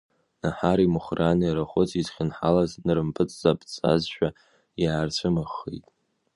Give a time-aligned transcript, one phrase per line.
[0.41, 4.29] Наҳари Мухрани арахәыц изхьынҳалаз нарымпыҵаԥҵәазшәа
[4.83, 5.85] иаарцәымыӷхеит.